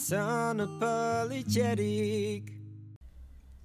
[0.00, 2.52] It's unapologetic.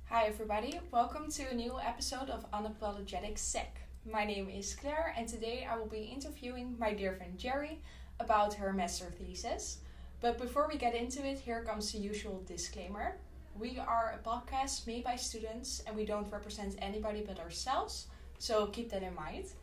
[0.05, 0.79] Hi, everybody.
[0.89, 3.79] Welcome to a new episode of Unapologetic Sec.
[4.11, 7.77] My name is Claire, and today I will be interviewing my dear friend Jerry
[8.19, 9.81] about her master thesis.
[10.21, 13.19] But before we get into it, here comes the usual disclaimer.
[13.55, 18.07] We are a podcast made by students, and we don't represent anybody but ourselves,
[18.39, 19.53] so keep that in mind.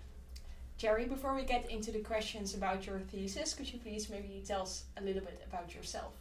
[0.78, 4.62] Jerry, before we get into the questions about your thesis, could you please maybe tell
[4.62, 6.12] us a little bit about yourself?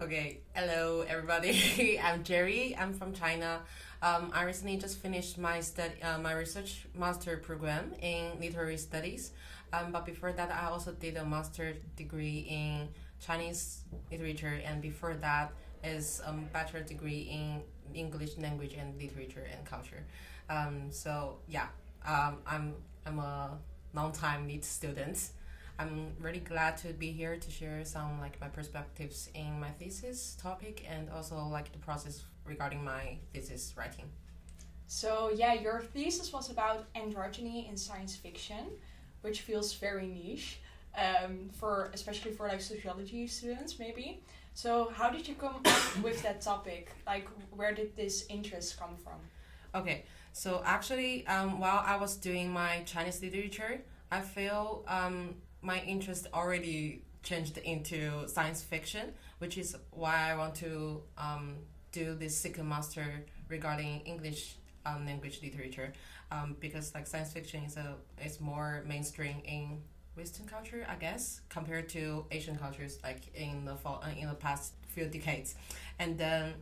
[0.00, 1.98] Okay, hello everybody.
[2.04, 2.76] I'm Jerry.
[2.78, 3.62] I'm from China.
[4.00, 9.32] Um, I recently just finished my study, uh, my research master program in literary studies.
[9.72, 12.90] Um, but before that, I also did a master degree in
[13.20, 15.50] Chinese literature, and before that
[15.82, 17.62] is a bachelor degree in
[17.92, 20.04] English language and literature and culture.
[20.48, 21.66] Um, so yeah,
[22.06, 23.58] um, I'm I'm a
[23.94, 25.30] long-time lit student.
[25.78, 30.36] I'm really glad to be here to share some like my perspectives in my thesis
[30.40, 34.06] topic and also like the process regarding my thesis writing.
[34.88, 38.70] So yeah, your thesis was about androgyny in science fiction,
[39.20, 40.60] which feels very niche
[40.96, 44.22] um, for especially for like sociology students maybe.
[44.54, 46.90] So how did you come up with that topic?
[47.06, 49.20] Like where did this interest come from?
[49.74, 55.80] Okay, so actually, um, while I was doing my Chinese literature, I feel um, my
[55.80, 61.56] interest already changed into science fiction, which is why I want to um,
[61.92, 64.56] do this second master regarding English
[64.86, 65.92] um, language literature,
[66.30, 69.82] um, because like science fiction is a is more mainstream in
[70.16, 74.34] Western culture, I guess, compared to Asian cultures like in the fall, uh, in the
[74.34, 75.54] past few decades,
[75.98, 76.54] and then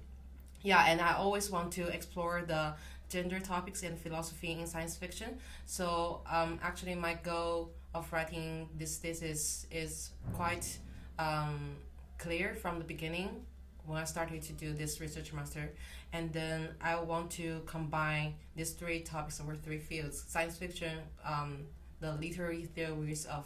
[0.62, 2.74] yeah, and I always want to explore the
[3.08, 5.38] gender topics and philosophy in science fiction.
[5.64, 10.78] So um, actually, my goal of writing this thesis is quite
[11.18, 11.76] um,
[12.18, 13.44] clear from the beginning
[13.84, 15.72] when I started to do this research master.
[16.12, 21.66] And then I want to combine these three topics or three fields science fiction, um,
[22.00, 23.44] the literary theories of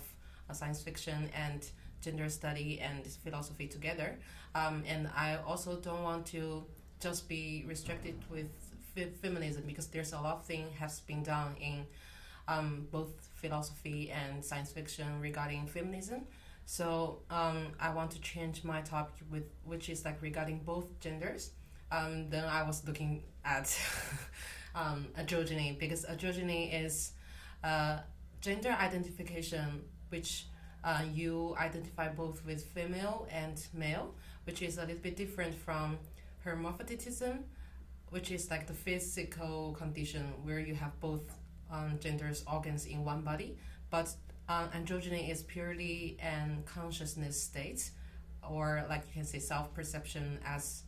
[0.48, 1.68] uh, science fiction, and
[2.00, 4.18] gender study and philosophy together.
[4.54, 6.64] Um, and I also don't want to
[7.00, 8.48] just be restricted with
[9.22, 11.86] feminism because there's a lot of things has been done in
[12.50, 16.22] um, both philosophy and science fiction regarding feminism.
[16.66, 21.52] So um, I want to change my topic with which is like regarding both genders.
[21.92, 23.76] Um, then I was looking at
[24.74, 27.12] um, androgyny because androgyny is
[27.64, 27.98] uh,
[28.40, 30.46] gender identification which
[30.82, 35.98] uh, you identify both with female and male, which is a little bit different from
[36.42, 37.44] hermaphroditism,
[38.08, 41.39] which is like the physical condition where you have both
[41.72, 43.56] um, genders organs in one body,
[43.90, 44.12] but
[44.48, 47.90] uh, androgyny is purely an consciousness state,
[48.48, 50.82] or like you can say self perception as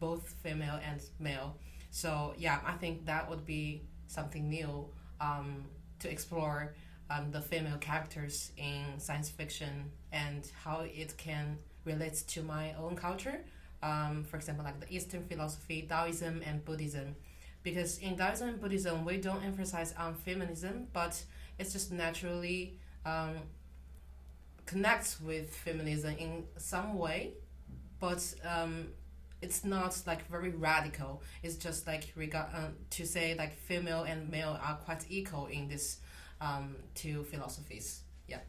[0.00, 1.56] both female and male.
[1.90, 4.86] So yeah, I think that would be something new
[5.20, 5.64] um,
[6.00, 6.74] to explore
[7.10, 12.96] um, the female characters in science fiction and how it can relate to my own
[12.96, 13.40] culture
[13.84, 17.14] um, for example, like the Eastern philosophy, Taoism, and Buddhism.
[17.64, 21.20] Because in Taoism and Buddhism, we don't emphasize on feminism, but
[21.58, 23.36] it's just naturally um,
[24.66, 27.32] connects with feminism in some way,
[28.00, 28.88] but um,
[29.42, 31.22] it's not like very radical.
[31.42, 35.68] It's just like regard uh, to say like female and male are quite equal in
[35.68, 35.98] this
[36.40, 38.00] um, two philosophies.
[38.26, 38.40] Yeah.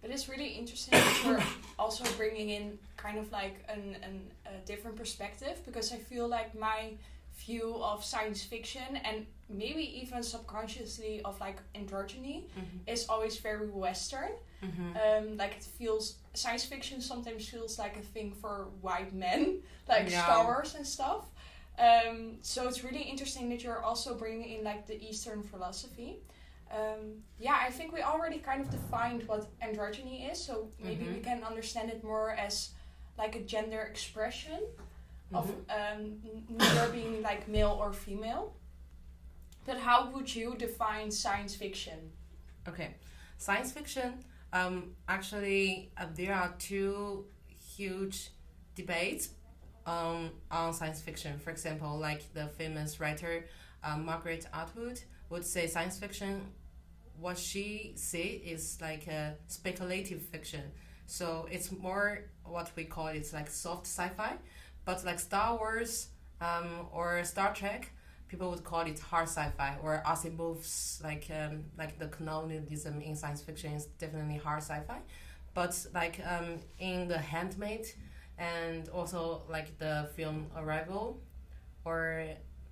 [0.00, 1.42] But it's really interesting that you're
[1.78, 6.58] also bringing in kind of like an, an, a different perspective because I feel like
[6.58, 6.92] my
[7.46, 12.78] view of science fiction and maybe even subconsciously of like androgyny mm-hmm.
[12.86, 14.32] is always very Western.
[14.62, 14.96] Mm-hmm.
[14.96, 20.10] Um, like it feels science fiction sometimes feels like a thing for white men, like
[20.10, 20.24] yeah.
[20.24, 21.26] Star Wars and stuff.
[21.78, 26.18] Um, so it's really interesting that you're also bringing in like the Eastern philosophy
[26.70, 31.14] um, yeah, I think we already kind of defined what androgyny is, so maybe mm-hmm.
[31.14, 32.70] we can understand it more as
[33.16, 34.60] like a gender expression
[35.32, 35.36] mm-hmm.
[35.36, 36.16] of um,
[36.48, 38.54] neither being like male or female.
[39.66, 41.98] But how would you define science fiction?
[42.66, 42.94] Okay,
[43.36, 44.24] science fiction.
[44.52, 47.26] Um, actually, uh, there are two
[47.76, 48.30] huge
[48.74, 49.30] debates
[49.86, 51.38] um, on science fiction.
[51.38, 53.44] For example, like the famous writer
[53.84, 56.52] uh, Margaret Atwood would say science fiction
[57.20, 60.62] what she say is like a speculative fiction
[61.06, 64.34] so it's more what we call it's like soft sci-fi
[64.88, 66.08] but like star wars
[66.40, 67.82] um, or star trek
[68.28, 73.42] people would call it hard sci-fi or asimov's like um, like the colonialism in science
[73.48, 75.00] fiction is definitely hard sci-fi
[75.58, 76.48] but like um,
[76.78, 77.84] in the handmaid
[78.38, 81.20] and also like the film Arrival,
[81.84, 82.24] or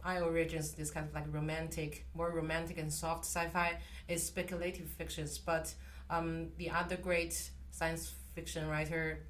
[0.05, 0.73] I Origins.
[0.73, 3.79] This kind of like romantic, more romantic and soft sci-fi
[4.09, 5.39] is speculative fictions.
[5.39, 5.75] But
[6.09, 9.27] um, the other great science fiction writer,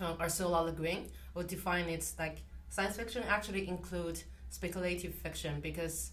[0.00, 6.12] uh, Ursula Le Guin, would define it like science fiction actually include speculative fiction because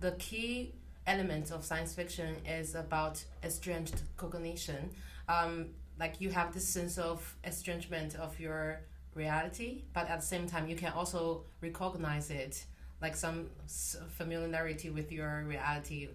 [0.00, 0.72] the key
[1.06, 4.90] element of science fiction is about estranged cognition.
[5.28, 8.80] Um, like you have this sense of estrangement of your
[9.14, 12.64] reality, but at the same time you can also recognize it,
[13.02, 13.50] like some
[14.16, 16.08] familiarity with your reality.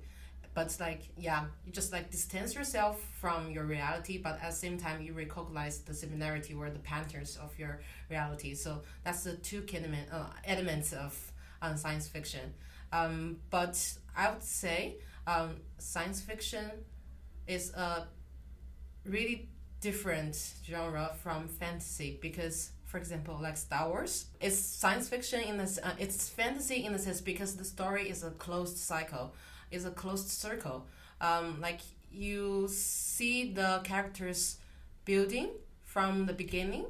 [0.56, 4.78] But like yeah, you just like distance yourself from your reality, but at the same
[4.78, 8.56] time you recognize the similarity or the patterns of your reality.
[8.56, 11.14] So that's the two element, uh, elements of
[11.62, 12.54] um, science fiction.
[12.94, 13.78] Um, but
[14.16, 14.96] I would say
[15.28, 16.72] um, science fiction
[17.48, 18.08] is a
[19.06, 19.50] really
[19.82, 20.36] different
[20.66, 25.92] genre from fantasy because for example like star wars it's science fiction in this uh,
[26.00, 29.34] it's fantasy in the sense because the story is a closed cycle
[29.72, 30.86] is a closed circle.
[31.22, 31.82] Um, like
[32.12, 34.58] you see the characters
[35.06, 35.50] building
[35.84, 36.86] from the beginning.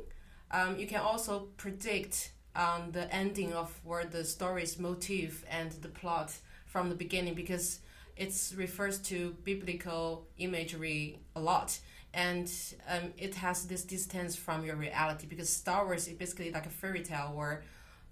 [0.51, 5.89] Um, you can also predict um, the ending of where the story's motive and the
[5.89, 6.31] plot
[6.65, 7.79] from the beginning because
[8.15, 11.77] it refers to biblical imagery a lot.
[12.13, 12.49] And
[12.87, 16.69] um, it has this distance from your reality because Star Wars is basically like a
[16.69, 17.63] fairy tale or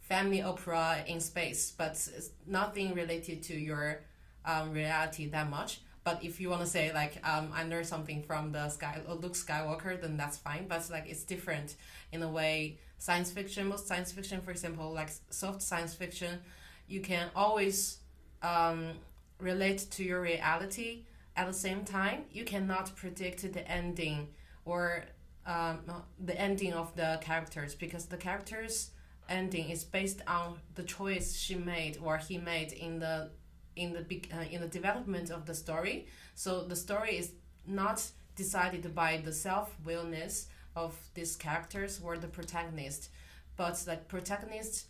[0.01, 4.01] family opera in space, but it's nothing related to your
[4.45, 5.81] um, reality that much.
[6.03, 9.33] But if you want to say like um, I learned something from the sky Luke
[9.33, 10.67] Skywalker, then that's fine.
[10.67, 11.75] But like it's different
[12.11, 12.79] in a way.
[12.97, 16.39] Science fiction, most science fiction, for example, like soft science fiction,
[16.87, 17.99] you can always
[18.41, 18.91] um,
[19.39, 21.03] relate to your reality
[21.35, 24.29] at the same time, you cannot predict the ending
[24.65, 25.05] or
[25.45, 25.79] um,
[26.23, 28.91] the ending of the characters because the characters
[29.29, 33.31] ending is based on the choice she made or he made in the
[33.75, 36.07] in the uh, in the development of the story.
[36.35, 37.31] So the story is
[37.65, 38.05] not
[38.35, 43.09] decided by the self willness of these characters or the protagonist,
[43.57, 44.85] but like protagonists,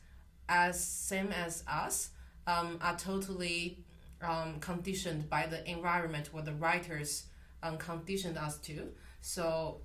[0.48, 2.10] as same as us,
[2.48, 3.80] um, are totally
[4.22, 7.24] um, conditioned by the environment where the writers
[7.62, 8.90] um, conditioned us to.
[9.22, 9.82] So,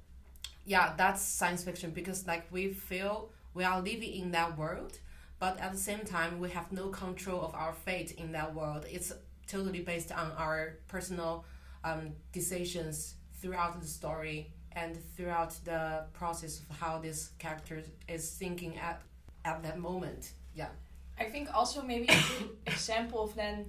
[0.64, 4.98] yeah, that's science fiction because like we feel we are living in that world,
[5.38, 8.84] but at the same time we have no control of our fate in that world.
[8.90, 9.12] It's
[9.46, 11.44] totally based on our personal
[11.84, 18.76] um, decisions throughout the story and throughout the process of how this character is thinking
[18.78, 19.00] at
[19.44, 20.32] at that moment.
[20.54, 20.68] Yeah.
[21.18, 23.66] I think also maybe a good example of then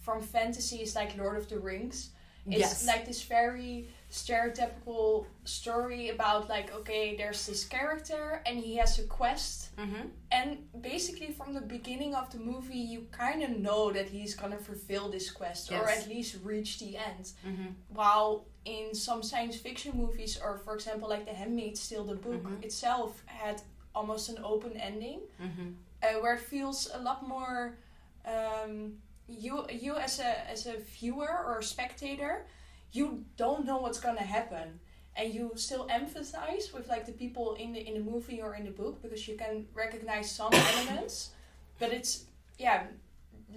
[0.00, 2.10] from fantasy is like Lord of the Rings.
[2.46, 2.86] It's yes.
[2.86, 9.04] like this very stereotypical story about like okay, there's this character and he has a
[9.04, 10.08] quest, mm-hmm.
[10.30, 14.58] and basically from the beginning of the movie, you kind of know that he's gonna
[14.58, 15.80] fulfill this quest yes.
[15.80, 17.32] or at least reach the end.
[17.46, 17.68] Mm-hmm.
[17.88, 22.44] While in some science fiction movies, or for example, like The Handmaid's Tale, the book
[22.44, 22.62] mm-hmm.
[22.62, 23.62] itself had
[23.94, 25.70] almost an open ending, mm-hmm.
[26.02, 27.78] uh, where it feels a lot more.
[28.26, 28.92] Um,
[29.26, 32.44] you you as a as a viewer or a spectator,
[32.92, 34.80] you don't know what's gonna happen,
[35.16, 38.64] and you still emphasize with like the people in the in the movie or in
[38.64, 41.30] the book because you can recognize some elements,
[41.78, 42.24] but it's
[42.58, 42.84] yeah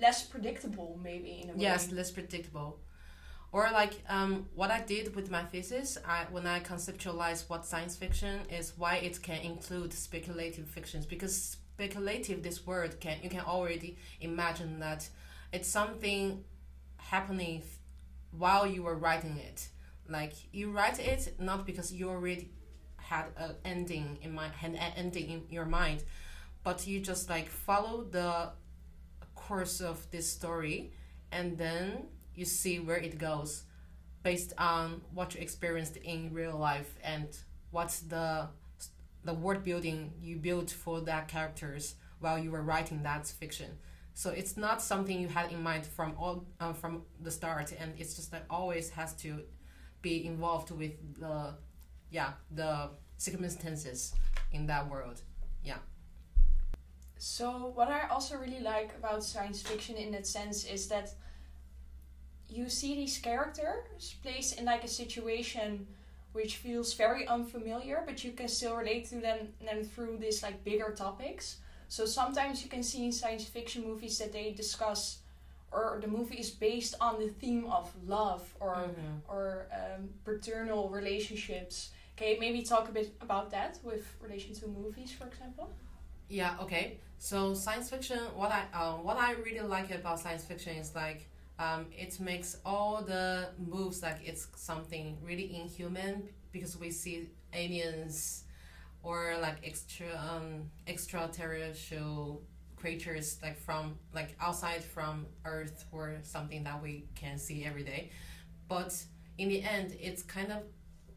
[0.01, 1.59] less predictable maybe in a way.
[1.61, 2.79] Yes, less predictable.
[3.51, 7.95] Or like um, what I did with my thesis, I when I conceptualized what science
[7.95, 13.41] fiction is, why it can include speculative fictions because speculative this word can you can
[13.41, 15.07] already imagine that
[15.51, 16.43] it's something
[16.97, 17.61] happening
[18.37, 19.69] while you were writing it.
[20.07, 22.51] Like you write it not because you already
[22.97, 26.03] had an ending in mind, an ending in your mind,
[26.63, 28.51] but you just like follow the
[29.35, 30.91] course of this story,
[31.31, 33.63] and then you see where it goes,
[34.23, 37.27] based on what you experienced in real life and
[37.71, 38.47] what's the
[39.23, 43.77] the world building you built for that characters while you were writing that fiction.
[44.15, 47.93] So it's not something you had in mind from all uh, from the start, and
[47.99, 49.41] it's just that always has to
[50.01, 51.53] be involved with the
[52.11, 54.15] yeah the circumstances
[54.53, 55.21] in that world.
[55.65, 55.79] Yeah.
[57.17, 61.13] So what I also really like about science fiction in that sense is that
[62.47, 65.87] you see these characters placed in like a situation
[66.31, 70.63] which feels very unfamiliar, but you can still relate to them them through these like
[70.63, 71.57] bigger topics.
[71.87, 75.19] So sometimes you can see in science fiction movies that they discuss,
[75.71, 79.17] or the movie is based on the theme of love or mm-hmm.
[79.27, 85.11] or um, paternal relationships Okay, maybe talk a bit about that with relation to movies,
[85.11, 85.73] for example.
[86.29, 86.55] Yeah.
[86.61, 86.97] Okay.
[87.19, 91.27] So science fiction, what I um, what I really like about science fiction is like
[91.59, 98.44] um, it makes all the moves like it's something really inhuman because we see aliens
[99.05, 102.41] or like extra um, extraterrestrial
[102.75, 108.09] creatures like from like outside from Earth or something that we can see every day,
[108.67, 108.91] but
[109.37, 110.63] in the end, it's kind of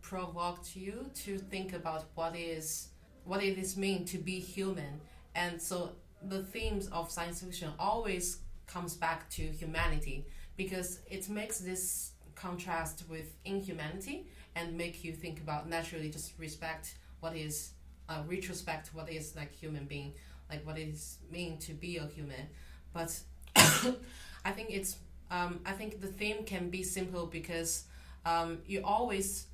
[0.02, 2.88] provoked you to think about what is
[3.24, 5.00] what it is mean to be human.
[5.34, 5.92] And so
[6.22, 10.26] the themes of science fiction always comes back to humanity
[10.56, 16.96] because it makes this contrast with inhumanity and make you think about naturally just respect
[17.20, 17.72] what is
[18.26, 20.12] retrospect what is like human being
[20.50, 22.48] like what is mean to be a human.
[22.92, 23.18] But
[24.44, 24.96] i think it's
[25.30, 27.84] um, i think the theme can be simple because
[28.24, 29.46] um, you always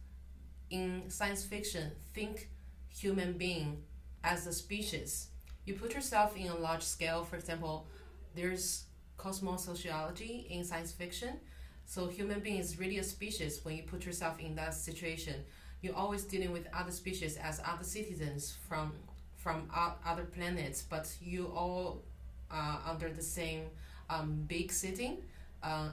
[0.70, 2.48] in science fiction think
[2.88, 3.82] human being
[4.22, 5.28] as a species.
[5.64, 7.86] You put yourself in a large scale for example
[8.34, 8.84] there's
[9.18, 11.40] cosmosociology in science fiction.
[11.86, 15.44] So human being is really a species when you put yourself in that situation
[15.84, 18.92] you're always dealing with other species as other citizens from
[19.36, 19.68] from
[20.06, 22.02] other planets but you all
[22.50, 23.64] uh, under the same
[24.08, 25.18] um, big setting
[25.62, 25.88] uh,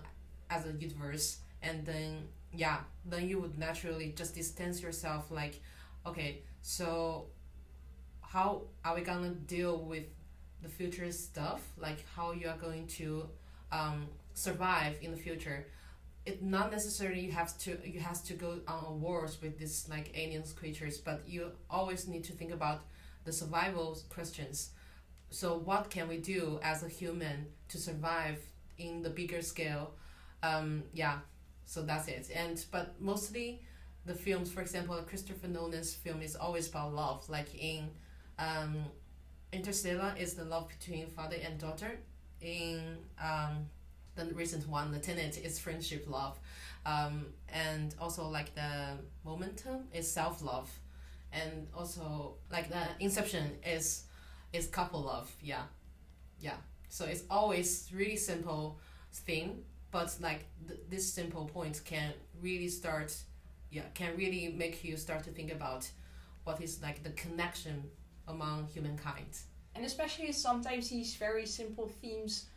[0.49, 1.39] as a universe.
[1.61, 5.61] And then yeah then you would naturally just distance yourself like
[6.05, 7.27] okay so
[8.21, 10.03] how are we gonna deal with
[10.61, 11.61] the future stuff?
[11.77, 13.27] Like how you are going to
[13.71, 15.67] um, survive in the future
[16.25, 20.11] it not necessarily you have to you have to go on wars with these like
[20.15, 22.81] aliens creatures but you always need to think about
[23.25, 24.71] the survival questions.
[25.29, 28.39] So what can we do as a human to survive
[28.77, 29.93] in the bigger scale?
[30.43, 31.19] Um, yeah
[31.65, 32.29] so that's it.
[32.35, 33.61] And but mostly
[34.05, 37.87] the films for example christopher nolan's film is always about love like in
[38.39, 38.85] um,
[39.53, 41.99] interstellar is the love between father and daughter.
[42.41, 43.67] In um,
[44.15, 46.37] the recent one the tenet is friendship love
[46.85, 50.69] um, and also like the Memento is self-love.
[51.31, 54.03] And also like the inception is
[54.51, 55.63] is couple love yeah.
[56.39, 56.57] Yeah.
[56.89, 58.79] So it's always really simple
[59.13, 63.13] thing but like th- this simple point can really start
[63.69, 65.89] yeah can really make you start to think about
[66.43, 67.83] what is like the connection
[68.27, 69.37] among humankind.
[69.75, 72.47] And especially sometimes these very simple themes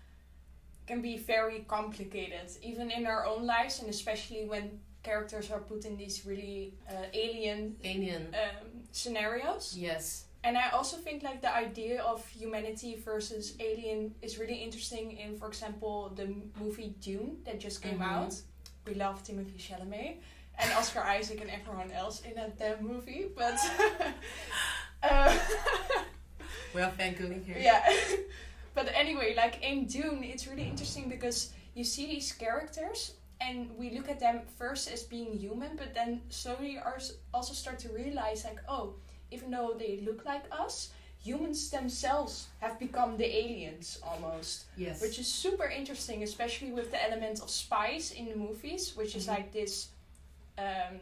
[0.86, 5.84] can be very complicated even in our own lives and especially when characters are put
[5.84, 11.52] in these really uh, alien alien um, scenarios yes and I also think like the
[11.52, 17.58] idea of humanity versus alien is really interesting in, for example, the movie Dune that
[17.58, 18.02] just came mm-hmm.
[18.02, 18.34] out.
[18.86, 20.16] We love Timothée Chalamet
[20.58, 23.58] and Oscar Isaac and everyone else in that damn movie, but
[25.02, 25.34] uh,
[26.74, 27.56] we are fangirling here.
[27.60, 27.82] Yeah,
[28.74, 33.90] but anyway, like in Dune, it's really interesting because you see these characters and we
[33.90, 36.78] look at them first as being human, but then slowly
[37.32, 38.94] also start to realize like, oh
[39.34, 40.90] even though they look like us,
[41.22, 44.64] humans themselves have become the aliens almost.
[44.76, 45.02] Yes.
[45.02, 49.18] Which is super interesting, especially with the element of spice in the movies, which mm-hmm.
[49.18, 49.88] is like this
[50.58, 50.98] um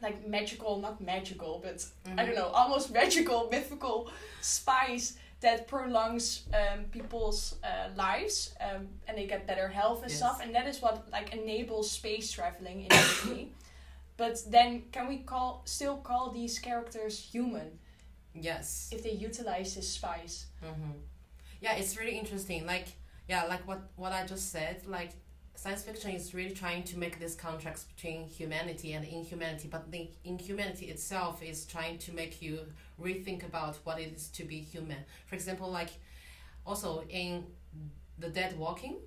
[0.00, 2.18] like magical, not magical, but mm-hmm.
[2.18, 9.16] I don't know, almost magical, mythical spice that prolongs um, people's uh, lives um, and
[9.16, 10.18] they get better health and yes.
[10.18, 13.52] stuff and that is what like enables space traveling in the movie
[14.18, 17.78] but then can we call still call these characters human?
[18.34, 18.90] Yes.
[18.92, 20.46] If they utilize this spice.
[20.62, 20.98] Mm-hmm.
[21.62, 22.66] Yeah, it's really interesting.
[22.66, 22.88] Like
[23.28, 24.82] yeah, like what what I just said.
[24.86, 25.12] Like
[25.58, 30.08] science fiction is really trying to make this contrast between humanity and inhumanity, but the
[30.24, 32.60] inhumanity itself is trying to make you
[33.02, 34.98] rethink about what it is to be human.
[35.26, 35.90] For example, like
[36.64, 37.44] also in
[38.20, 38.98] the Dead Walking,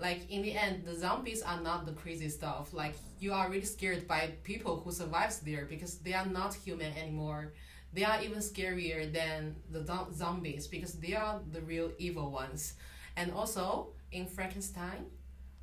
[0.00, 2.74] like in the end the zombies are not the crazy stuff.
[2.74, 6.92] Like you are really scared by people who survives there because they are not human
[6.98, 7.52] anymore.
[7.92, 12.74] They are even scarier than the zombies because they are the real evil ones.
[13.16, 15.06] And also in frankenstein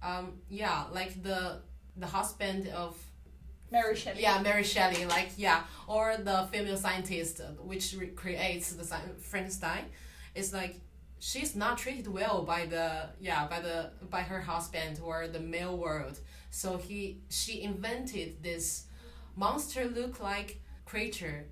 [0.04, 1.62] um yeah like the
[1.98, 2.98] the husband of
[3.72, 4.22] Mary Shelley.
[4.22, 9.86] Yeah, Mary Shelley, like yeah, or the female scientist which creates the Frankenstein.
[10.36, 10.80] It's like
[11.24, 15.78] she's not treated well by the yeah by the by her husband or the male
[15.78, 16.20] world
[16.50, 18.88] so he she invented this
[19.38, 21.46] monster look like creature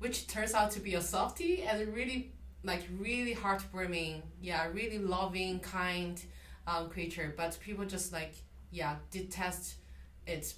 [0.00, 2.32] which turns out to be a softie and really
[2.64, 6.20] like really heartwarming yeah really loving kind
[6.66, 8.34] um, creature but people just like
[8.70, 9.74] yeah detest
[10.26, 10.54] it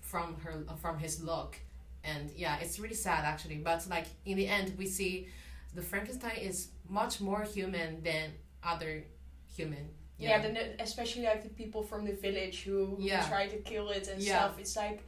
[0.00, 1.56] from her from his look.
[2.02, 3.56] And yeah it's really sad actually.
[3.56, 5.28] But like in the end we see
[5.74, 8.30] the frankenstein is much more human than
[8.64, 9.04] other
[9.56, 9.88] human.
[10.18, 13.26] Yeah, then the, especially like the people from the village who, who Yeah.
[13.28, 14.38] try to kill it and Yeah.
[14.38, 14.58] stuff.
[14.58, 15.02] It's like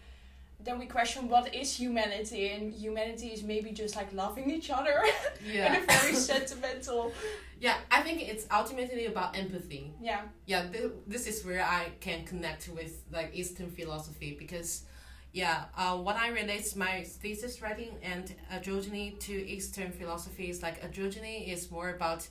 [0.64, 5.02] then we question what is humanity and humanity is maybe just like loving each other
[5.46, 7.12] in a very sentimental
[7.60, 9.92] yeah i think it's ultimately about empathy.
[10.00, 10.22] Yeah.
[10.46, 14.84] Yeah th- this is where i can connect with like eastern philosophy because
[15.32, 20.82] yeah uh, when i relate my thesis writing and androgyny to eastern philosophy is like
[20.82, 22.26] androgyny is more about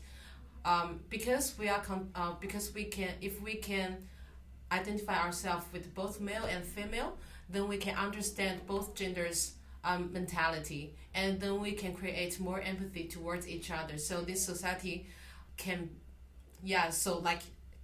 [0.64, 3.98] um, because we are con- uh, because we can if we can
[4.72, 7.18] identify ourselves with both male and female
[7.52, 9.54] then we can understand both genders
[9.84, 13.98] um, mentality and then we can create more empathy towards each other.
[13.98, 15.08] So this society
[15.58, 15.90] can
[16.64, 17.42] yeah so like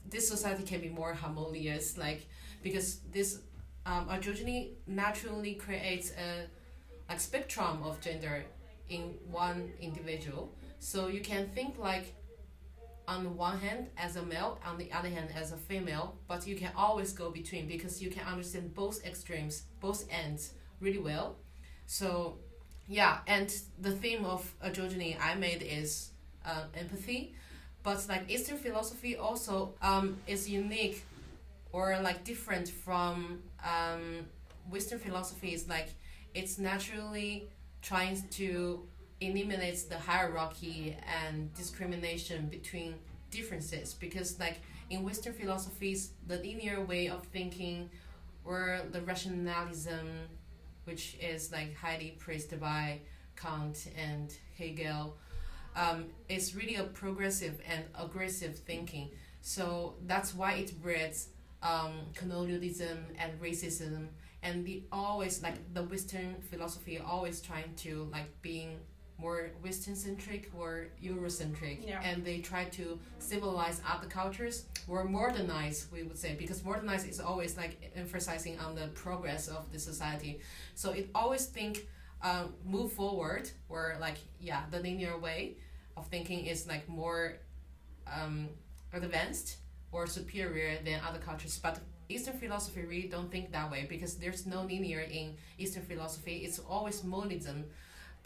[0.09, 2.27] this society can be more harmonious like
[2.63, 3.39] because this
[3.85, 6.47] um, androgyny naturally creates a
[7.09, 8.43] like spectrum of gender
[8.89, 10.51] in one individual.
[10.79, 12.13] So you can think like
[13.07, 16.45] on the one hand as a male on the other hand as a female but
[16.45, 21.35] you can always go between because you can understand both extremes both ends really well.
[21.85, 22.37] So
[22.87, 26.11] yeah and the theme of androgyny i made is
[26.45, 27.33] uh, empathy
[27.83, 31.03] but like eastern philosophy also um, is unique
[31.71, 34.25] or like different from um,
[34.69, 35.89] western philosophy is like
[36.33, 37.47] it's naturally
[37.81, 38.83] trying to
[39.21, 40.95] eliminate the hierarchy
[41.25, 42.95] and discrimination between
[43.31, 47.89] differences because like in western philosophies the linear way of thinking
[48.45, 50.07] or the rationalism
[50.85, 52.99] which is like highly praised by
[53.35, 55.17] kant and hegel
[55.75, 59.09] um, is really a progressive and aggressive thinking.
[59.41, 61.29] So that's why it breeds
[61.61, 64.07] um, colonialism and racism.
[64.43, 68.79] And the always like the western philosophy always trying to like being
[69.19, 71.87] more western centric or eurocentric.
[71.87, 72.01] Yeah.
[72.03, 77.19] and they try to civilize other cultures or modernize we would say because modernize is
[77.19, 80.39] always like emphasizing on the progress of the society.
[80.75, 81.87] So it always think
[82.21, 85.57] um, move forward or like yeah the linear way
[85.95, 87.33] of thinking is like more
[88.11, 88.49] um,
[88.93, 89.57] advanced
[89.91, 91.59] or superior than other cultures.
[91.61, 96.37] But eastern philosophy really don't think that way because there's no linear in eastern philosophy.
[96.45, 97.65] It's always monism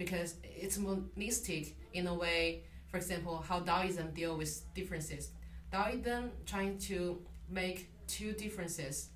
[0.03, 5.23] because it's monistic in a way for example how taoism deal with differences.
[5.71, 9.09] Taoism trying to make two differences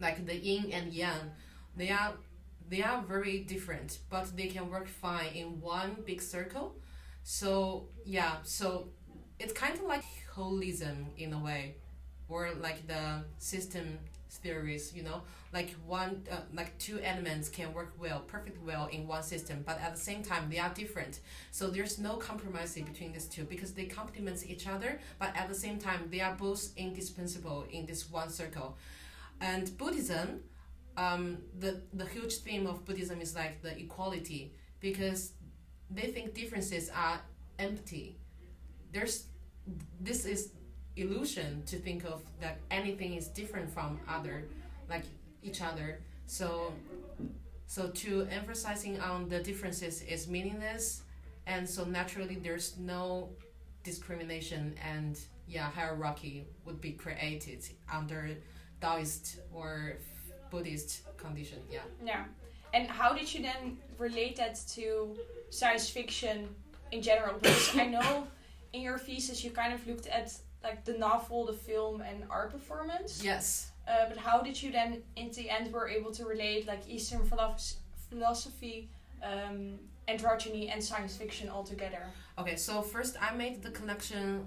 [0.00, 1.24] like the yin and yang.
[1.76, 2.12] They are
[2.68, 6.76] they are very different but they can work fine in one big circle.
[7.24, 8.88] So yeah so
[9.40, 10.04] it's kind of like
[10.36, 11.76] holism in a way
[12.28, 13.98] or like the system
[14.36, 15.22] theories you know?
[15.52, 19.80] Like one uh, like two elements can work well perfectly well in one system but
[19.80, 21.20] at the same time they are different.
[21.50, 25.54] So there's no compromise between these two because they complement each other but at the
[25.54, 28.76] same time they are both indispensable in this one circle.
[29.40, 30.40] And buddhism
[30.96, 35.32] um, the the huge theme of buddhism is like the equality because
[35.90, 37.20] they think differences are
[37.58, 38.16] empty.
[38.92, 39.26] There's
[40.00, 40.50] this is
[40.96, 44.44] illusion to think of that anything is different from other
[44.90, 45.04] like
[45.42, 46.72] each other so
[47.66, 51.02] so to emphasizing on the differences is meaningless
[51.46, 53.28] and so naturally there's no
[53.84, 58.30] discrimination and yeah hierarchy would be created under
[58.80, 59.94] taoist or
[60.50, 62.24] buddhist condition yeah Yeah.
[62.74, 65.14] And how did you then relate that to
[65.50, 66.48] science fiction
[66.90, 67.34] in general?
[67.38, 68.26] Because I know
[68.72, 72.50] in your thesis you kind of looked at like the novel, the film, and art
[72.52, 73.22] performance.
[73.24, 76.82] yes Uh, but how did you then, in the end, were able to relate like
[76.88, 78.88] Eastern philosophy, philosophy
[79.22, 82.04] um, androgyny, and science fiction all together?
[82.38, 84.46] Okay, so first I made the connection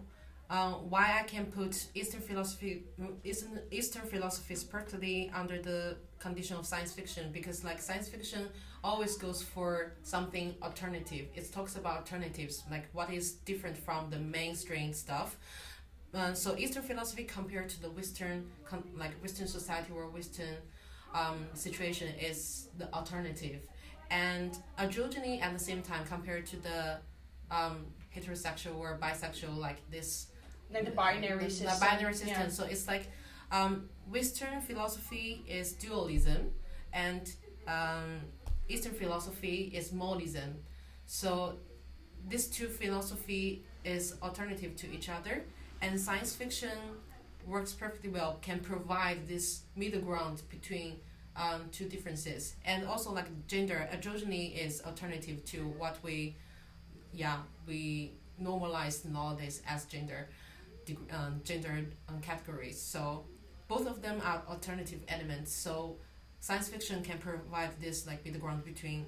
[0.49, 2.83] uh, why I can put Eastern philosophy
[3.23, 8.47] Eastern Eastern philosophies perfectly under the condition of science fiction because like science fiction
[8.83, 11.25] always goes for something alternative.
[11.35, 15.37] It talks about alternatives, like what is different from the mainstream stuff.
[16.15, 18.45] Uh, so Eastern philosophy compared to the Western,
[18.97, 20.55] like Western society or Western
[21.13, 23.59] um, situation is the alternative,
[24.09, 26.97] and androgyny at the same time compared to the
[27.51, 30.27] um, heterosexual or bisexual like this
[30.73, 31.67] Like the binary the, system.
[31.79, 32.47] the binary system Yeah.
[32.47, 33.07] so it's like
[33.51, 36.51] um, western philosophy is dualism
[36.93, 37.31] and
[37.67, 38.21] um,
[38.69, 40.55] eastern philosophy is monism
[41.05, 41.55] so
[42.27, 45.43] these two philosophy is alternative to each other
[45.85, 46.77] and science fiction
[47.45, 50.97] works perfectly well can provide this middle ground between
[51.35, 52.55] um, two differences.
[52.65, 56.37] And also like gender, androgyny is alternative to what we,
[57.13, 60.29] yeah, we normalize nowadays as gender,
[61.11, 62.81] um, gender um, categories.
[62.81, 63.25] So
[63.67, 65.53] both of them are alternative elements.
[65.53, 65.97] So
[66.39, 69.05] science fiction can provide this like middle ground between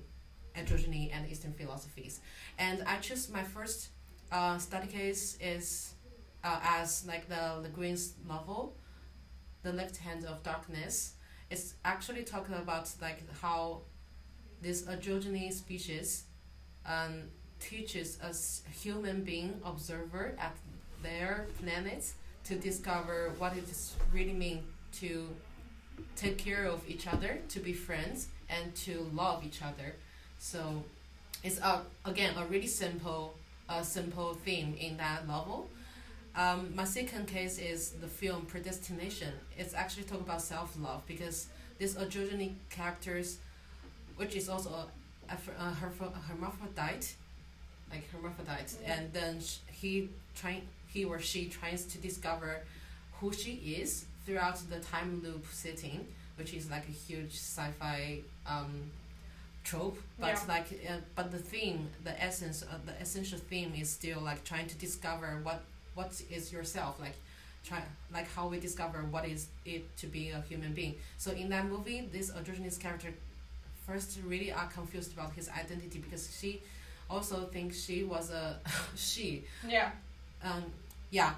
[0.56, 2.20] androgyny and Eastern philosophies.
[2.60, 3.90] And I choose my first
[4.32, 5.94] uh, study case is
[6.48, 8.76] uh, as like the Le Guin's novel,
[9.64, 11.14] The Left Hand of Darkness.
[11.50, 13.82] It's actually talking about like how
[14.62, 16.24] this androgyny species
[16.86, 17.24] um,
[17.60, 20.56] teaches us human being observer at
[21.04, 22.14] their planet
[22.46, 23.68] to discover what it
[24.14, 24.64] really mean
[25.00, 25.28] to
[26.16, 29.96] take care of each other, to be friends, and to love each other.
[30.40, 30.84] So
[31.44, 33.36] it's a, again a really simple
[33.70, 35.70] a simple theme in that novel.
[36.38, 39.34] Um, my second case is the film Predestination.
[39.58, 41.48] It's actually talk about self love because
[41.80, 43.40] this androgyny characters,
[44.18, 44.88] which is also a,
[45.34, 47.16] a, a herph- a hermaphrodite,
[47.92, 52.62] like hermaphrodite, and then sh- he trying he or she tries to discover
[53.20, 56.06] who she is throughout the time loop setting,
[56.38, 58.92] which is like a huge sci-fi um,
[59.64, 60.00] trope.
[60.20, 60.42] But Yeah.
[60.48, 64.68] like, uh, but the theme, the essence, of the essential theme is still like trying
[64.68, 65.64] to discover what
[65.98, 67.16] what is yourself, like
[67.68, 67.82] try
[68.14, 70.96] like how we discover what is it to be a human being.
[71.18, 73.10] So in that movie, this androgynous character
[73.86, 76.62] first really are confused about his identity because she
[77.10, 78.60] also thinks she was a
[78.96, 79.92] she Yeah.
[80.44, 80.64] um,
[81.10, 81.34] yeah,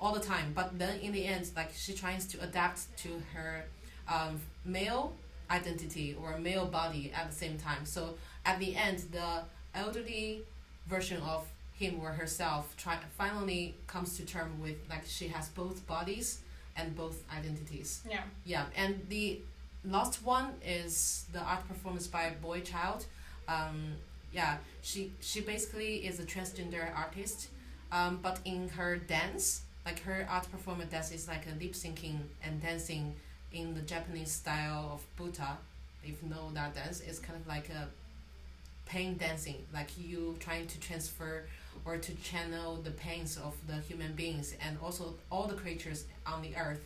[0.00, 0.52] all the time.
[0.54, 3.64] But then in the end, like she tries to adapt to her
[4.08, 5.12] um, male
[5.50, 7.84] identity or male body at the same time.
[7.84, 9.42] So at the end, the
[9.74, 10.42] elderly
[10.86, 11.46] version of
[11.78, 16.40] him or herself try finally comes to term with like she has both bodies
[16.76, 18.02] and both identities.
[18.08, 18.22] Yeah.
[18.44, 19.40] Yeah, and the
[19.84, 23.04] last one is the art performance by a Boychild.
[23.46, 23.94] Um,
[24.32, 27.48] yeah, she she basically is a transgender artist,
[27.92, 32.18] um, but in her dance, like her art performance dance is like a lip syncing
[32.42, 33.14] and dancing
[33.52, 35.56] in the Japanese style of butoh.
[36.04, 37.88] If you know that dance, it's kind of like a
[38.86, 41.46] pain dancing, like you trying to transfer
[41.84, 46.42] or to channel the pains of the human beings and also all the creatures on
[46.42, 46.80] the earth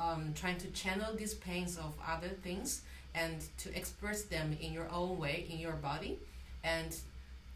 [0.00, 2.82] um, trying to channel these pains of other things
[3.14, 6.18] and to express them in your own way in your body.
[6.62, 6.96] And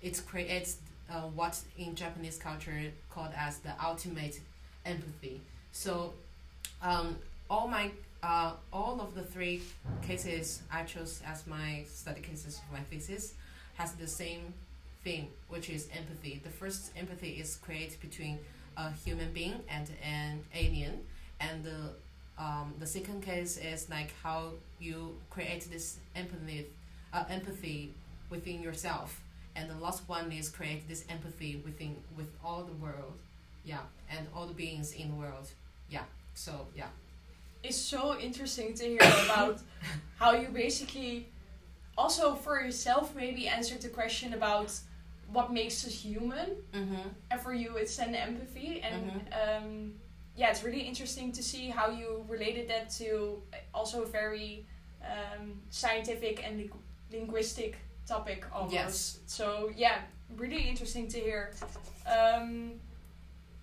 [0.01, 0.79] it creates
[1.11, 4.41] uh, what in japanese culture called as the ultimate
[4.85, 5.41] empathy.
[5.73, 6.15] So
[6.83, 7.17] um,
[7.49, 7.91] all my
[8.23, 9.61] uh, all of the three
[10.01, 13.35] cases i chose as my study cases for my thesis
[13.75, 14.55] has the same
[15.05, 16.41] thing which is empathy.
[16.43, 18.39] The first empathy is created between
[18.77, 21.01] a human being and an alien.
[21.41, 21.95] And the
[22.39, 26.67] um, the second case is like how you create this empathy,
[27.13, 27.95] uh, empathy
[28.31, 29.21] within yourself,
[29.55, 33.13] and the last one is create this empathy within with all the world,
[33.65, 35.49] yeah, and all the beings in the world,
[35.91, 36.05] yeah.
[36.35, 36.89] So yeah,
[37.63, 39.61] It's so interesting to hear about
[40.19, 41.29] how you basically
[41.97, 44.73] also for yourself maybe answered the question about
[45.33, 47.09] what makes us human mm-hmm.
[47.31, 49.23] and for you it's then empathy and Mhm.
[49.43, 49.93] um,
[50.37, 53.43] yeah it's really interesting to see how you related that to
[53.75, 54.65] also a very
[55.13, 59.19] um, scientific and ling- linguistic topic almost Yes.
[59.27, 59.99] so yeah
[60.37, 61.53] really interesting to hear
[62.07, 62.73] um,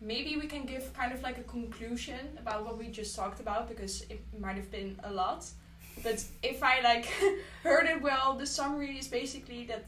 [0.01, 3.67] maybe we can give kind of like a conclusion about what we just talked about
[3.67, 5.45] because it might have been a lot
[6.03, 7.05] but if i like
[7.63, 9.85] heard it well the summary is basically that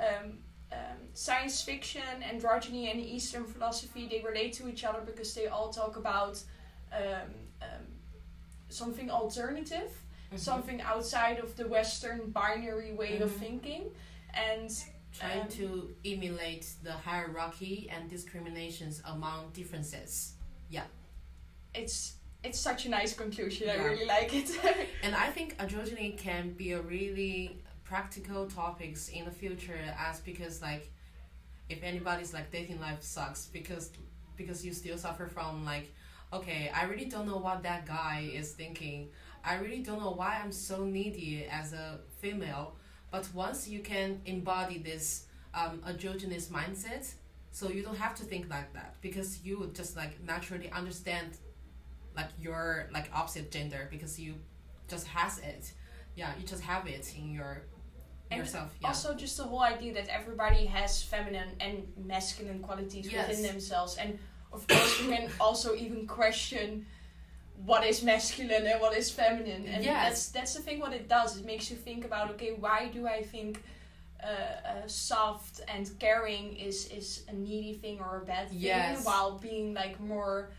[0.00, 0.38] um,
[0.72, 5.70] um, science fiction, androgyny, and Eastern philosophy they relate to each other because they all
[5.70, 6.42] talk about
[6.92, 7.30] um,
[7.62, 7.86] um,
[8.68, 9.90] something alternative,
[10.32, 10.38] Mm-hmm.
[10.38, 13.38] something outside of the Western binary way of Mhm.
[13.40, 13.82] thinking,
[14.32, 14.70] and
[15.12, 20.32] trying um, to emulate the hierarchy and discriminations among differences.
[20.70, 20.84] Yeah,
[21.74, 23.68] it's it's such a nice conclusion.
[23.70, 24.50] I really like it.
[25.04, 27.58] And I think androgyny can be a really
[27.92, 30.90] practical topics in the future as because like
[31.68, 33.90] if anybody's like dating life sucks because
[34.34, 35.92] because you still suffer from like
[36.32, 39.10] okay I really don't know what that guy is thinking.
[39.44, 42.76] I really don't know why I'm so needy as a female.
[43.10, 47.04] But once you can embody this um, androgynous mindset
[47.50, 51.28] so you don't have to think like that because you just like naturally understand
[52.16, 54.36] like your like opposite gender because you
[54.88, 55.72] just has it.
[56.16, 57.64] Yeah you just have it in your
[58.32, 61.74] And yourself yeah Also, just the whole idea that everybody has feminine and
[62.14, 63.28] masculine qualities Yes.
[63.28, 64.18] within themselves, and
[64.52, 66.86] of course, you can also even question
[67.70, 70.02] what is masculine and what is feminine and Yes.
[70.04, 73.06] that's that's the thing what it does it makes you think about okay why do
[73.06, 73.62] i think
[74.22, 79.04] uh, uh, soft and caring is is a needy thing or a bad thing Yes.
[79.04, 80.50] while being like more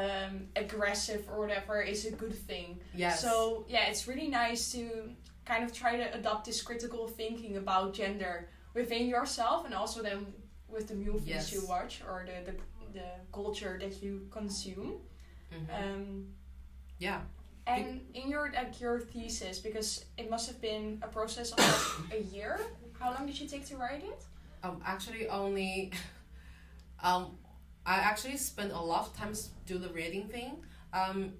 [0.00, 3.20] um, aggressive or whatever is a good thing Yes.
[3.24, 4.82] so yeah it's really nice to
[5.44, 10.26] kind of try to adopt this critical thinking about gender within yourself and also then
[10.68, 11.52] with the movies Yes.
[11.52, 12.56] you watch or the, the
[12.92, 15.00] the culture that you consume
[15.52, 15.68] Mhm.
[15.82, 16.26] um,
[16.98, 17.20] yeah.
[17.66, 21.58] and in your like your thesis, because it must have been a process of
[22.10, 22.60] like a year.
[23.00, 24.20] How long did you take to write it?
[24.62, 25.92] Um, actually, only.
[27.02, 27.36] Um,
[27.84, 29.32] I actually spent a lot of time
[29.66, 30.64] do the reading thing.
[30.92, 31.34] Um,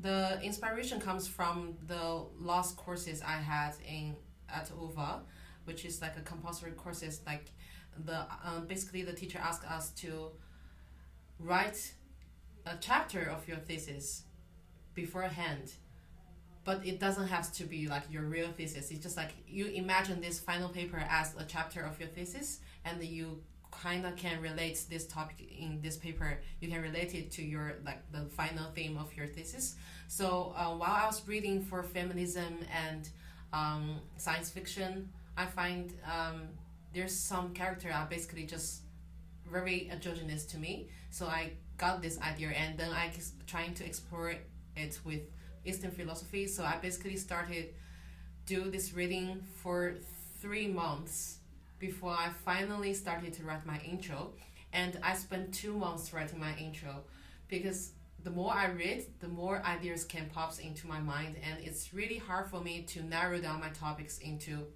[0.00, 4.16] the inspiration comes from the last courses I had in
[4.48, 5.20] at UVA,
[5.64, 7.20] which is like a compulsory courses.
[7.26, 7.52] Like
[8.04, 10.30] the um, basically the teacher asked us to
[11.38, 11.94] write
[12.66, 14.24] a chapter of your thesis
[14.94, 15.72] beforehand
[16.64, 20.20] but it doesn't have to be like your real thesis it's just like you imagine
[20.20, 23.40] this final paper as a chapter of your thesis and then you
[23.82, 26.38] kind of can relate this topic in this paper.
[26.60, 29.76] You can relate it to your like the final theme of your thesis.
[30.08, 33.08] So uh, while i was reading for feminism and
[33.52, 36.42] um, science fiction i find um,
[36.92, 38.82] there's some character are basically just
[39.50, 40.88] very androgynous to me.
[41.10, 44.30] So i got this idea and then i was trying to explore
[44.76, 45.22] it with
[45.64, 46.46] Eastern philosophy.
[46.46, 47.74] So I basically started
[48.46, 49.94] do this reading for
[50.40, 51.39] three months
[51.80, 54.34] before I finally started to write my intro.
[54.72, 57.02] And I spent two months writing my intro
[57.48, 61.92] because the more I read, the more ideas can pop into my mind, and it's
[61.92, 64.66] really hard for me to narrow down my topics into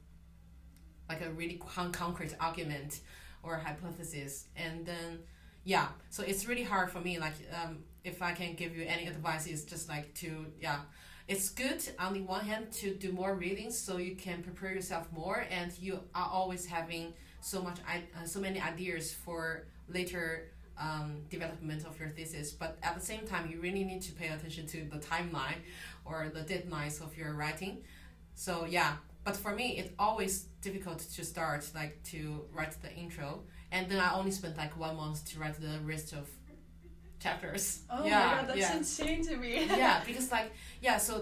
[1.09, 3.01] like a really con- concrete argument
[3.43, 4.47] or hypothesis.
[4.57, 5.21] And then
[5.64, 7.19] yeah, so it's really hard for me.
[7.19, 10.81] Like um, if I can give you any advice, it's just like to yeah.
[11.27, 15.11] It's good on the one hand to do more readings so you can prepare yourself
[15.11, 21.23] more, and you are always having so much uh, so many ideas for later um,
[21.31, 22.53] development of your thesis.
[22.53, 25.61] But at the same time, you really need to pay attention to the timeline
[26.05, 27.79] or the deadlines of your writing.
[28.35, 33.45] So yeah, but for me, it's always difficult to start like to write the intro,
[33.73, 36.29] and then I only spent like one month to write the rest of
[37.25, 37.65] chapters.
[37.91, 38.77] Oh yeah, my god, that's yeah.
[38.77, 39.53] insane to me.
[39.85, 40.51] yeah, because like
[40.87, 41.13] yeah, so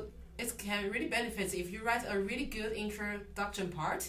[0.42, 4.02] it can really benefit if you write a really good introduction part.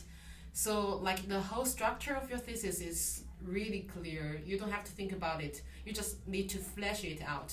[0.54, 0.74] So
[1.08, 3.24] like the whole structure of your thesis is
[3.56, 4.42] really clear.
[4.50, 5.56] You don't have to think about it.
[5.86, 7.52] You just need to flesh it out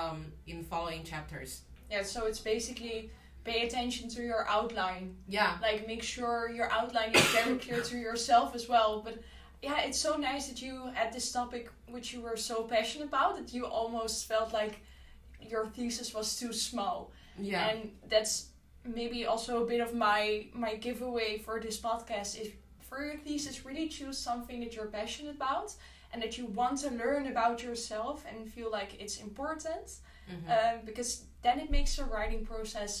[0.00, 1.50] um, in following chapters.
[1.90, 3.10] yeah, so it's basically
[3.44, 5.16] pay attention to your outline.
[5.28, 5.56] Yeah.
[5.60, 9.02] Like make sure your outline is very clear to yourself as well.
[9.06, 9.16] But
[9.62, 13.36] yeah, it's so nice that you had this topic which you were so passionate about
[13.36, 14.80] that you almost felt like
[15.40, 17.10] your thesis was too small.
[17.38, 17.68] Yeah.
[17.68, 18.48] and that's
[18.84, 22.48] maybe also a bit of my my giveaway for this podcast is
[22.88, 25.68] for your thesis really choose something that you're passionate about
[26.12, 29.86] and that you want to learn about yourself and feel like it's important
[30.30, 30.48] Mhm.
[30.56, 31.10] um, because
[31.42, 32.92] then it makes the writing process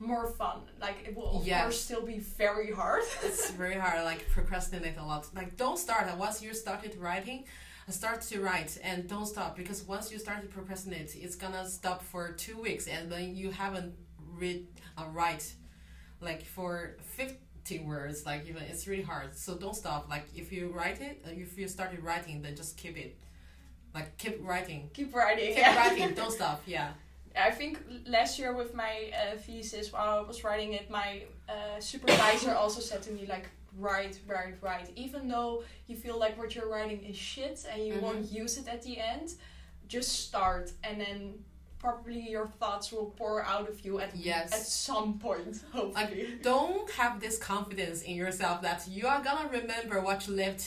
[0.00, 0.60] more fun.
[0.80, 1.62] Like it will of Yes.
[1.62, 3.02] course still be very hard.
[3.24, 5.26] It's very hard like procrastinate a lot.
[5.34, 6.04] Like don't start.
[6.16, 7.44] Once you started writing
[7.90, 12.02] start to write and don't stop because once you start to procrastinate it's gonna stop
[12.02, 13.94] for two weeks and then you haven't
[14.38, 14.66] read
[14.98, 15.54] uh, write
[16.20, 18.26] like for 50 words.
[18.26, 19.34] Like even it's really hard.
[19.36, 20.08] So don't stop.
[20.10, 23.16] Like if you write it uh, if you started writing then just keep it.
[23.94, 24.90] Like keep writing.
[24.92, 25.76] Keep writing keep yeah.
[25.88, 26.14] writing.
[26.20, 26.62] Don't stop.
[26.66, 26.92] Yeah
[27.38, 31.80] I think last year with my uh, thesis, while I was writing it, my uh,
[31.80, 33.46] supervisor also said to me like,
[33.78, 34.90] write, write, write.
[34.96, 38.02] Even though you feel like what you're writing is shit and you Mhm.
[38.02, 39.34] won't use it at the end,
[39.86, 41.44] just start and then
[41.78, 44.52] probably your thoughts will pour out of you at Yes.
[44.52, 46.38] at some point, hopefully.
[46.42, 50.64] don't have this confidence in yourself that you are gonna remember what you lived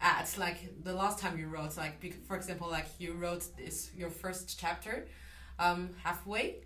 [0.00, 1.96] at like the last time you wrote like
[2.28, 5.06] for example like you wrote this your first chapter
[5.58, 6.56] um halfway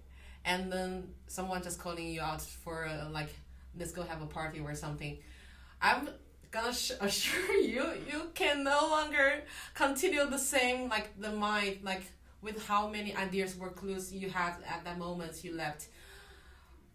[0.46, 3.29] and then someone just calling you out for uh, like
[3.79, 5.18] let's go have a party or something.
[5.83, 6.09] I'm
[6.51, 6.68] gonna
[7.01, 9.42] assure you you can no longer
[9.75, 12.03] continue the same like the mind like
[12.40, 15.88] with how many ideas were clues you had at that moment you left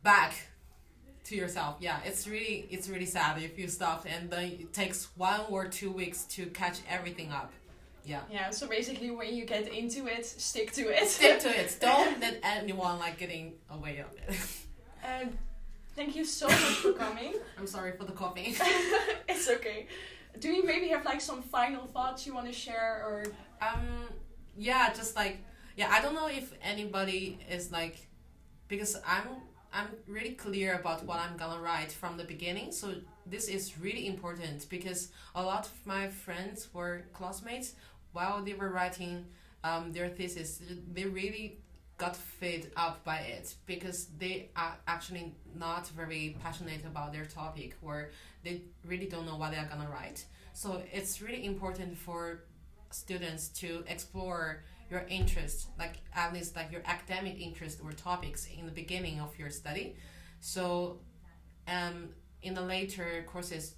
[0.02, 0.34] back
[1.26, 1.76] to yourself.
[1.82, 5.68] Yeah it's really it's really sad if you stop and then it takes one or
[5.68, 7.52] two weeks to catch everything up
[8.06, 11.08] yeah yeah, so basically when you get into it, stick to it.
[11.08, 14.40] stick to it don't let anyone like getting away of it
[15.04, 15.30] Um,
[15.96, 17.34] thank you so much for coming.
[17.58, 18.56] i'm sorry for the coughing
[19.30, 19.88] it's okay.
[20.40, 23.24] Do you maybe have like some final thoughts you want to share or
[23.62, 23.88] um
[24.58, 25.38] yeah just like
[25.78, 27.96] yeah, I don't know if anybody is like,
[28.68, 29.24] because I'm
[29.74, 32.72] I'm really clear about what I'm gonna write from the beginning.
[32.74, 37.74] So this is really important because a lot of my friends were classmates
[38.14, 39.26] while they were writing
[39.64, 40.62] um, their thesis.
[40.94, 41.60] They really
[41.98, 47.76] got fed up by it because they are actually not very passionate about their topic
[47.82, 48.10] or
[48.44, 50.26] they really don't know what they are gonna write.
[50.54, 52.44] So it's really important for
[52.90, 58.66] students to explore your interest, like at least like your academic interest or topics in
[58.66, 59.96] the beginning of your study.
[60.40, 61.00] So,
[61.68, 62.10] um,
[62.42, 63.76] in the later courses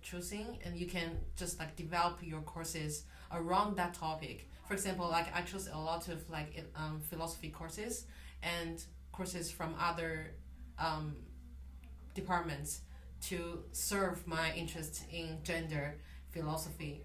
[0.00, 4.48] choosing, and you can just like develop your courses around that topic.
[4.66, 8.06] For example, like I chose a lot of like um, philosophy courses
[8.42, 8.82] and
[9.12, 10.34] courses from other
[10.78, 11.16] um,
[12.14, 12.80] departments
[13.22, 15.96] to serve my interest in gender
[16.30, 17.02] philosophy.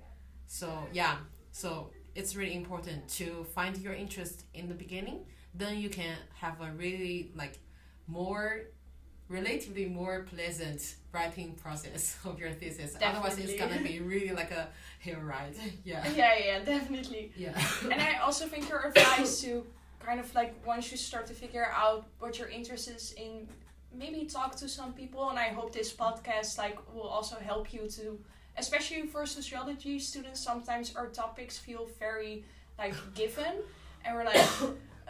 [0.48, 1.18] So yeah,
[1.52, 5.26] so it's really important to find your interest in the beginning.
[5.54, 7.60] Then you can have a really like
[8.08, 8.62] more
[9.30, 12.94] relatively more pleasant writing process of your thesis.
[12.94, 13.08] Definitely.
[13.08, 14.68] Otherwise, it's gonna be really like a
[15.00, 15.56] hair ride.
[15.86, 16.06] Yeah.
[16.16, 17.32] Yeah, yeah, definitely.
[17.38, 17.60] Yeah.
[17.84, 19.66] and I also think your advice to
[20.00, 23.48] kind of like once you start to figure out what your interest is in,
[23.96, 25.30] maybe talk to some people.
[25.30, 28.20] And I hope this podcast like will also help you to,
[28.58, 30.40] especially for sociology students.
[30.44, 32.44] Sometimes our topics feel very
[32.78, 33.54] like given,
[34.04, 34.42] and we're like.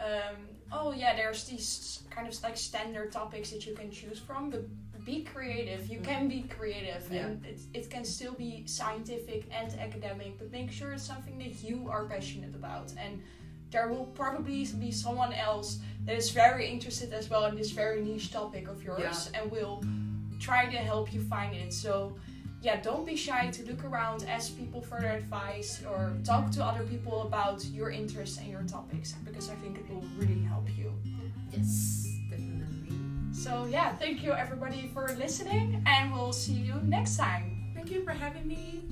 [0.00, 0.36] Um,
[0.72, 4.64] oh yeah, there's these kind of like standard topics that you can choose from, but
[5.04, 5.88] be creative.
[5.88, 7.26] You can be creative, Yeah.
[7.26, 11.62] and it, it can still be scientific and academic, but make sure it's something that
[11.62, 12.92] you are passionate about.
[12.96, 13.22] And
[13.70, 18.00] there will probably be someone else that is very interested as well in this very
[18.02, 19.82] niche topic of yours, and will
[20.38, 21.72] try to help you find it.
[21.72, 22.16] So.
[22.62, 26.64] Yeah, don't be shy to look around, ask people for their advice, or talk to
[26.64, 30.68] other people about your interests and your topics because I think it will really help
[30.76, 30.92] you.
[31.50, 32.98] Yes, definitely.
[33.32, 37.72] So, yeah, thank you everybody for listening, and we'll see you next time.
[37.74, 38.89] Thank you for having me.